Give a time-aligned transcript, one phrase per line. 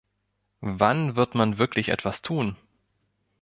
[0.65, 2.55] Wann wird man wirklich etwas tun?